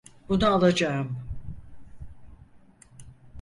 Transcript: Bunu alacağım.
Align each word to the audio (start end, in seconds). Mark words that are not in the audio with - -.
Bunu 0.29 0.47
alacağım. 0.47 1.17